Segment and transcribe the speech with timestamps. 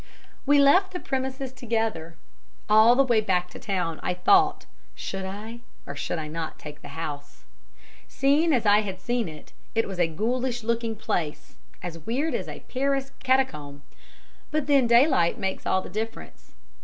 [0.47, 2.17] We left the premises together.
[2.67, 6.57] All the way back to the town I thought should I, or should I not,
[6.57, 7.43] take the house?
[8.07, 11.53] Seen as I had seen it, it was a ghoulish looking place
[11.83, 13.83] as weird as a Paris catacomb
[14.49, 16.53] but then daylight makes all the difference.